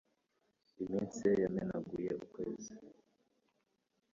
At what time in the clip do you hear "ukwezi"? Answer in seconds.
2.23-2.73